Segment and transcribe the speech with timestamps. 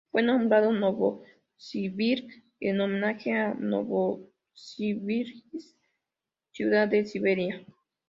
[0.11, 2.25] Fue nombrado Novosibirsk
[2.59, 5.45] en homenaje a Novosibirsk
[6.51, 7.63] ciudad de Siberia.